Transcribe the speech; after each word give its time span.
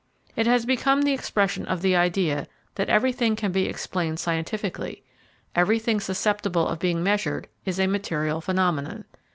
It 0.35 0.47
has 0.47 0.65
become 0.65 1.03
the 1.03 1.13
expression 1.13 1.67
of 1.67 1.83
the 1.83 1.95
idea 1.95 2.47
that 2.73 2.89
everything 2.89 3.35
that 3.35 3.39
can 3.41 3.51
be 3.51 3.67
explained 3.67 4.17
scientifically, 4.19 5.03
everything 5.55 5.99
susceptible 5.99 6.67
of 6.67 6.79
being 6.79 7.03
measured, 7.03 7.47
is 7.65 7.79
a 7.79 7.85
material 7.85 8.41
phenomenon. 8.41 9.05